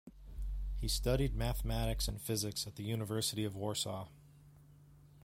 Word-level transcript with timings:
He 0.79 0.87
studied 0.87 1.35
mathematics 1.35 2.07
and 2.07 2.19
physics 2.19 2.65
at 2.65 2.75
the 2.75 2.81
University 2.83 3.43
of 3.45 3.55
Warsaw. 3.55 4.07